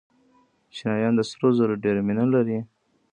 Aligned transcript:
چینایان 0.75 1.13
د 1.15 1.21
سرو 1.29 1.49
زرو 1.57 1.75
ډېره 1.83 2.01
مینه 2.07 2.25
لري. 2.33 2.57